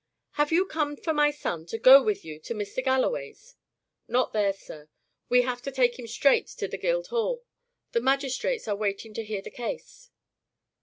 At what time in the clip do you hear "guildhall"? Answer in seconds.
6.79-7.43